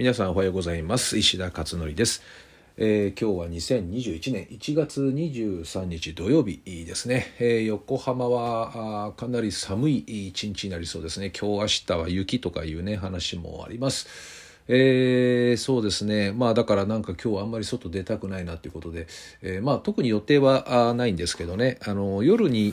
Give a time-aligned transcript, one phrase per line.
[0.00, 1.18] 皆さんおはようございます。
[1.18, 2.22] 石田勝則です、
[2.78, 11.30] えー今日は2021年1月23日土曜日ですね、えー横浜はあかなり寒い一日になりそうですね。
[11.38, 14.39] 今日明日は雪とかいうね話もあります。
[14.72, 16.30] えーそうですね。
[16.30, 19.08] まあだからなんか今日はあんまり外出たくないなということで、
[19.42, 21.78] えーまあ特に予定はないんですけどね。
[21.84, 22.72] あの夜に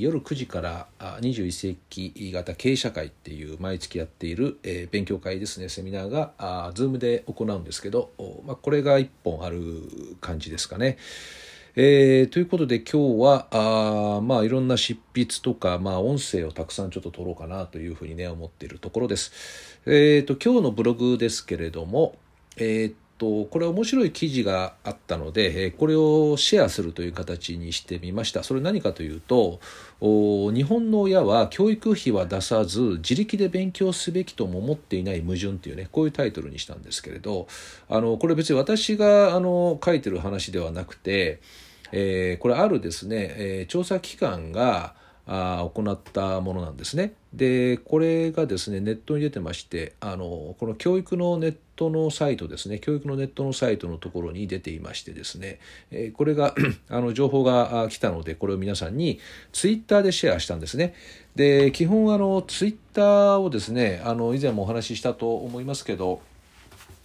[0.00, 5.68] 夜9時から21世紀型経営社会っていう毎月やっている、えー勉強会ですね。
[5.68, 8.10] セミナーがあー Zoom で行うんですけど、
[8.46, 9.58] まあ、これが1本ある
[10.20, 10.98] 感じですかね。
[11.76, 19.80] えーということで今日はあまあいろんな執筆とか、まあ、音声をたくさんちょっと取ろうかなというふうにね思っているところです。
[19.86, 22.16] えー、と今日のブログですけれども、
[22.56, 28.44] えーとこれは面白い記事があったので、えこれをシェアするという形にしてみました。
[28.44, 29.60] それ何かというと
[30.00, 37.48] 日本の親は教育費は出さず自力で勉強すべきとも思っていない矛盾っていうねこういうタイトルにしたんですけれど
[37.88, 41.40] あのこれ別に私があの書いてる話ではなくて、
[41.92, 44.94] えーこれあるですね、えー調査機関が
[45.30, 47.12] あ行ったものなんですね。
[47.34, 55.58] でこれがですねネットに出てましてあのこの教育のネットのサイトですね教育のネットのサイトのところに出ていましてですね、
[55.90, 56.54] えーこれが
[56.88, 59.20] あの情報が来たのでこれを皆さんに
[59.52, 60.94] ツイッターでシェアしたんですね。
[61.36, 66.22] で基本あのツイッターをですねあの以前もお話ししたと思いますけど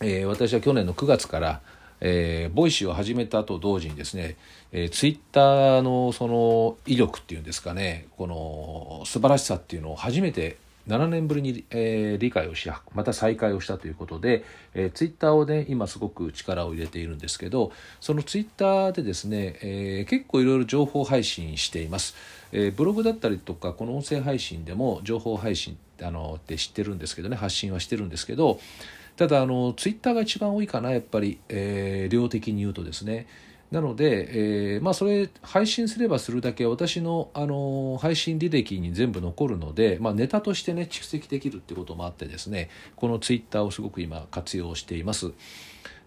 [0.00, 1.60] えー私は去年の9月から、
[2.00, 4.36] えー Voicy を始めたと同時にですね、
[4.72, 10.58] えーツイッターのその威力っていうんですかねこの素晴らしさっていうのを初めて
[10.88, 22.14] 7年ぶりに、えー理解をしまた再開をしたということで、えーツイッターをね今すごく力を入れているんですけどそのツイッターでですね、えー結構いろいろ情報配信しています、
[22.52, 28.60] えーブログだったりとかこの音声配信でも情報配信あのって知ってるんですけどね発信はしてるんですけど
[29.16, 33.26] ただあのツイッターが一番多いかなやっぱり、えー量的に言うとですね
[33.70, 45.32] なので、えーまあ、それ配信すればするだけ私の、あの配信履歴に全部残るので、まあ、ネタとしてね蓄積できるっていうこともあってですねこのツイッターをすごく今活用しています。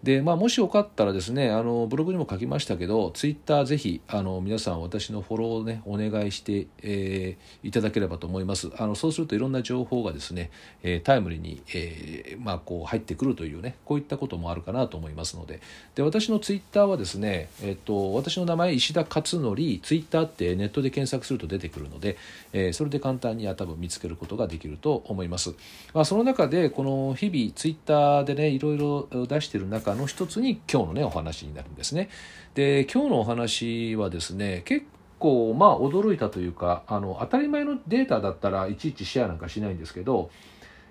[0.02, 8.70] でまあ、もしよかったらですねあのブログにも書きましたけどツイッターぜひあの皆さん私のフォローをねお願いして、えーいただければと思います。
[8.78, 10.50] あのそうするといろんな情報がですね、
[10.82, 15.60] えータイムリーに、えーまあ、こう入ってくるというねこういったこともあるかなと思いますので。
[15.94, 19.56] で私のツイッターはですね、えっと私の名前石田勝則。
[19.82, 22.16] ツイッターってネットで検索すると出てくるので、
[22.52, 25.54] えーそれで簡単には多分見つけることができると思います、
[25.92, 32.08] まあ、その中でこの日々ツイッターでねいろいろ出している中の一つに今日のねお話になるんですね。
[32.54, 34.86] で今日のお話はですね結
[35.18, 40.30] 構まあ驚いたというかあの当たり前のデータだったらいちいちシェアなんかしないんですけど、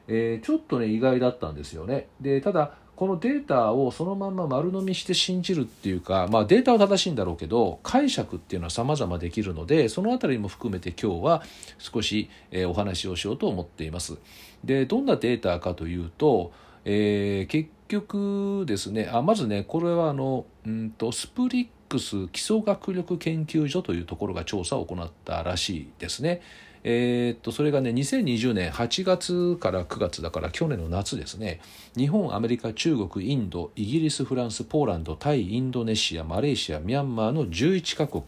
[0.08, 2.08] えーちょっとね意外だったんですよね。
[2.22, 11.42] でただこのデータをそのまま丸飲みして信じるっていうか、まあ、データは正しいんだろうけど解釈っていうのは様々できるのでそのあたりも含めて今日は
[11.78, 14.18] 少し、えお話をしようと思っています。
[14.66, 16.52] でどんなデータかというと、
[16.84, 26.42] えー結局ですねあまずねこれはあのうんとスプリックス基礎学力研究所というところが調査を行ったらしいですね。
[26.84, 31.60] えーっとそれがね2020年8月から9月だから去年の夏ですね
[31.98, 38.24] 日本アメリカ中国インドイギリスフランスポーランドタイインドネシアマレーシアミャンマーの11カ国、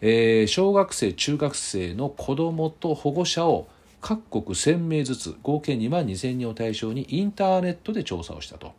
[0.00, 3.66] えー小学生中学生の子どもと保護者を
[4.06, 8.72] 各国1000名ずつ合計2万2000人を対象にインターネットで調査をしたと。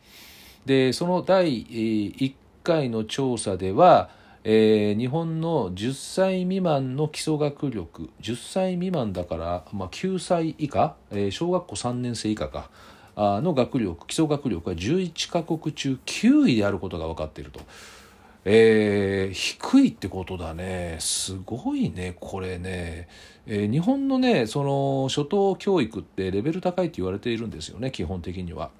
[0.65, 2.33] でその第1
[2.63, 4.09] 回の調査では、
[4.45, 12.69] えー日本の10歳未満の基礎学力10歳未満だから、まあ、9歳以下、えー小学校3年生以下か
[13.17, 17.59] あの学力基礎学力が11カ国中9位であることが分かっていると。
[18.45, 23.07] えー低いってことだねすごいねこれね、
[23.45, 28.71] えー日本のねその初等教育ってレベル高いって言われているんですよね基本的には。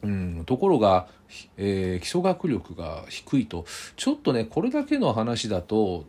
[0.00, 1.08] うん、ところが、
[1.56, 3.66] えー基礎学力が低いと
[3.96, 6.04] ちょっとねこれだけの話だと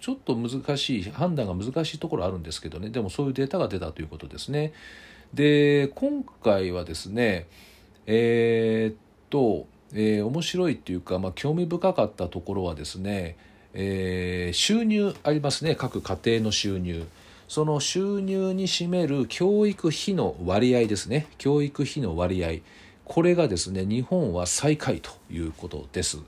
[0.00, 4.72] ちょっと難しい判断が難しいところあるんですけどねでもそういうデータが出たということですね。
[5.34, 7.46] で今回はですね
[8.06, 8.96] えーっ
[9.30, 13.36] と、えー面白いっていうか、まあ、興味深かったところはですね、
[13.74, 17.06] えー収入ありますね各家庭の収入。
[17.48, 21.28] その収入に占める教育費の割合ですね。
[21.38, 22.60] 教育費の割合。
[23.04, 26.18] これがですね日本は最下位ということです、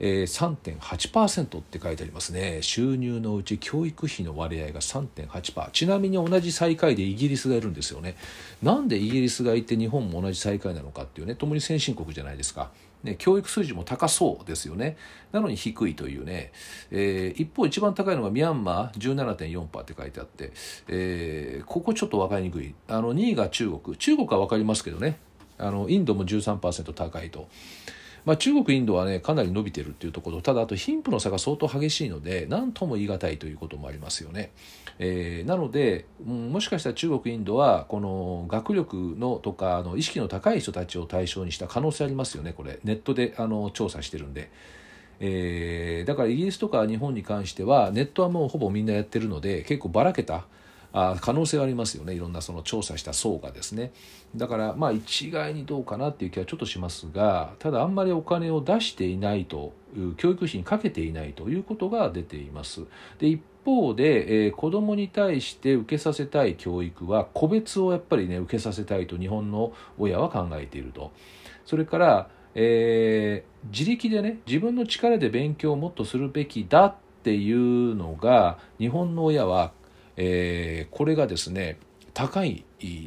[0.00, 2.58] えー、3.8%って書いてありますね。
[2.60, 8.16] 収入のうち教育費の割合が3.8%ちなみに同じ最下位でイギリスがいるんですよね。
[8.62, 11.36] なんでイギリスがいて日本も同じ最下位なのかっていうね。
[11.36, 12.72] 共に先進国じゃないですか。
[13.04, 14.96] ね、教育水準も高そうですよね。
[15.30, 16.52] なのに低いというね、
[16.90, 20.52] えー、一方一番高いのがミャンマー17.4%って書いてあって、
[20.88, 22.74] えー、ここちょっと分かりにくい。
[22.88, 23.96] あの2位が中国。
[23.96, 25.18] 中国は分かりますけどね。
[25.58, 27.48] あのインドも13%高いと。
[28.24, 34.50] まあ、中国インドはねかなり伸びてるっていうところただあと貧富の差が相当激しいので何とも言い難いということもありますよね。
[34.98, 44.50] えー、なので、うん、もしかしたら中国インドはこの学力のとかあの意識の高い人たちを対象にした可能性ありますよねこれネットであの調査してるんで。
[45.20, 50.44] えー、だからイギリスとか日本に関してはネットはもうほぼみんなやってるので結構ばらけた
[50.96, 52.14] あ可能性がありますよね。
[52.14, 53.92] いろんなその調査した層がですね。
[54.36, 62.82] だからまあ一概にどうかなっていう気はちょっとしますがただあんまりお金を出していないという教育費にかけていないということが出ています。
[63.18, 71.10] で一方で、えー、子どもに対して受けさせたい教育は個別をやっぱりね受けさせたいと日本の親は考えていると。
[71.66, 76.94] それからえー、自力でね自分の力で勉強をもっとするべきだっ
[77.24, 79.72] ていうのが日本の親は
[80.16, 81.78] えー、これがですね
[82.14, 82.64] 高い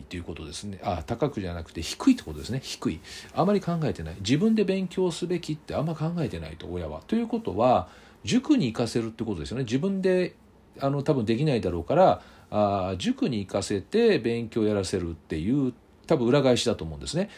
[0.10, 0.80] ということですね。
[0.84, 2.60] あ高くじゃなくて低いってことですね。
[2.62, 3.00] 低い。
[3.34, 4.16] あまり考えてない。
[4.20, 7.02] 自分で勉強すべきってあんま考えてないと親は。
[7.08, 7.88] ということは
[8.24, 9.64] 塾に行かせるってことですよね。
[9.64, 10.36] 自分で
[10.80, 12.22] あの多分できないだろうから
[12.52, 15.74] あ塾に行かせて勉強やらせるっていう
[16.06, 17.30] 多分裏返しだと思うんですね。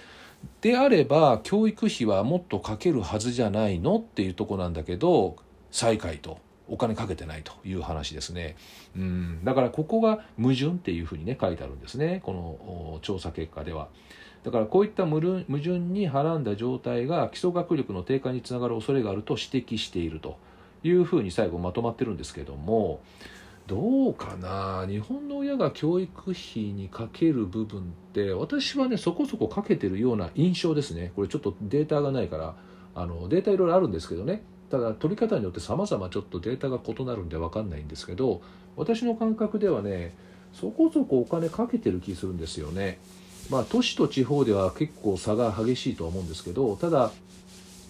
[0.62, 5.36] であれば教育費はもっとかけるはずじゃないのっていうとこなんだけど
[5.72, 6.40] 最下位と。
[6.70, 8.56] お金かけてないという話ですね。
[8.96, 12.22] うん、だからここが矛盾っていうふうにね書いてあるんですね。
[12.24, 13.88] この調査結果では。
[14.44, 20.38] だからこういった矛盾にはらんだ状態が基礎学力の低下につながる恐れがあると指摘していると
[20.82, 23.02] いうふうに最後まとまってるんですけども
[23.68, 24.88] どうかな？
[24.88, 27.84] 日本の親が教育費にかける部分っ
[28.14, 31.12] て私はねそこそこかけてるような印象ですね。
[31.16, 32.56] これちょっとデータがないから
[32.96, 34.42] あのデータいろいろあるんですけどね。
[34.70, 38.42] ただ取り方によって様々ちょっとデータが異なるんで分かんないんですけど
[38.76, 40.14] 私の感覚ではね
[40.54, 43.00] そこそこお金かけてる気するんですよね。
[43.50, 47.12] まあ都市と地方では結構差が激しいとは思うんですけどただ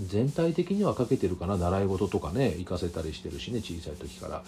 [0.02, 4.44] 全体的にはかけてるかな習い事とかね行かせたりしてるしね小さい時から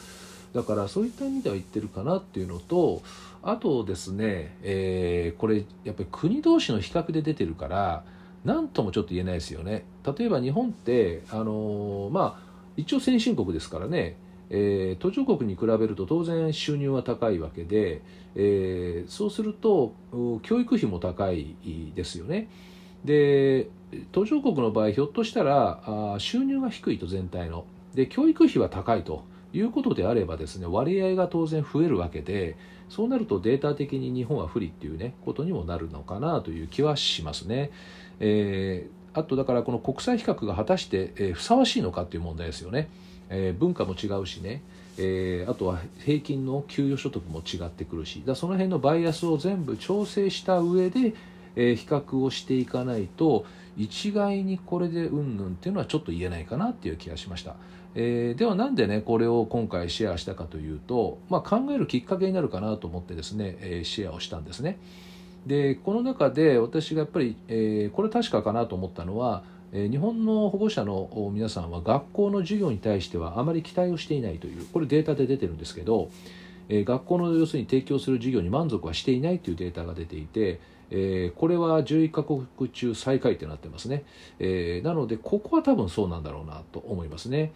[0.54, 3.02] だからそういった意味では言ってるかなっていうのと
[3.44, 8.04] あとですね、えー、これやっぱり国同士の比較で出てるから
[8.46, 9.86] 何ともちょっと言えないですよね。
[10.18, 14.18] 例えば日本ってあのまあ一応先進国ですからね、
[14.50, 18.02] えー、途上国に比べると当然収入は高いわけで、
[18.36, 19.94] えー、そうすると
[20.42, 21.56] 教育費も高い
[21.96, 22.50] ですよね。
[23.06, 23.70] で
[24.12, 32.56] 途上国の場合ひょっとしたらあ収入が低いと全体ので教育費は高いということであればですね割合が当然増えるわけで
[32.90, 37.72] そうなるとデータ的に日本は不利っていうねことにもなるのかなという気はしますね。
[38.20, 42.90] えー、あとだからこの国際比較が果たして、えー、ふさわしいのかっていう問題ですよね。
[43.30, 44.62] えー、文化も違うしね、
[44.98, 51.14] えー、あとは平均の給与所得も違ってくるしだその辺のバイアスを全部調整した上で、
[51.56, 53.46] えー、比較をしていかないと
[53.78, 57.56] 一概にこれでうんぬんっていうのはちょっと言えないかなっていう気がしました。
[57.94, 64.80] えー、ではなんでねこれを今回シェアしたかというと、まあ、考えるきっかけになるかなと思ってですね、えー、シェアをしたんですね。
[65.46, 69.44] でこの中で私がやっぱり、えー、これ確かかなと思ったのは、
[69.74, 76.12] え、日本の保護者の皆さんは学校の授業に対してはあまり期待をしていないというこれデータで出てるんですけど、
[76.70, 80.60] え、学校の要するに提供する授業に満足はしていないというデータが出ていて、
[80.92, 84.04] えー、これは11カ国中最下位となってますね、
[84.40, 87.54] えー、なのでここは多分そうなんだろうなと思いますね。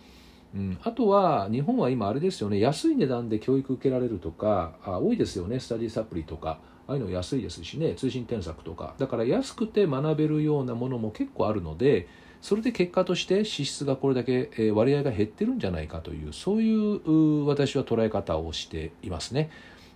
[0.55, 2.59] うん、あとは日本は今あれですよね。
[2.59, 5.59] 安い値段で教育受けられるとかあ多いですよね。
[5.59, 6.59] スタディサプリとか。
[6.87, 7.95] ああいうの安いですしね。
[7.95, 8.93] 通信添削とか。
[8.99, 12.07] だから安くて学べるようなものも結構あるので
[12.41, 19.49] それで結果として支出がこれだけ割合が減ってるんじゃないかというそういう私は捉え方をしていますね。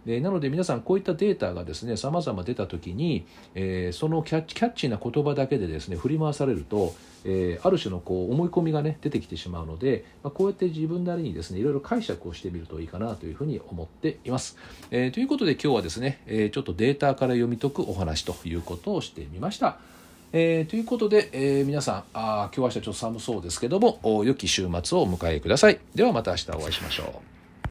[0.07, 3.25] えなので皆さんこういったデータがですね様々出た時に、
[3.55, 6.93] えー、そのキャッチキャッチな言葉だけでですね振り回されると、
[7.25, 14.57] えー、ある種のこう思い込みがね出てきてしまうので、まあ、こうやって自分なりにですねいろいろ解釈をしてみるといいかなというふうに思っています。
[14.91, 19.77] え、ということで今日はですね、えちょっとデータから読み解くお話ということをしてみました。
[20.31, 25.79] え、ということで、え、皆さんあ今日は明日ちょっと寒そうですけども良き週末をお迎えください。
[25.95, 27.38] ではまた明日お会いしましょう。